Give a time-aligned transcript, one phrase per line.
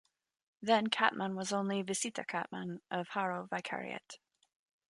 [0.63, 4.17] Then Catmon was only a "Visita Catmon" of Jaro vicariate.